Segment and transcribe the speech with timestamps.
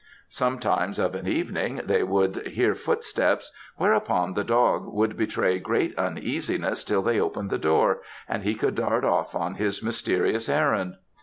[0.29, 6.83] Sometimes of an evening they would hear footsteps, whereon the dog would betray great uneasiness
[6.83, 10.95] till they opened the door, and he could dart off on his mysterious errand.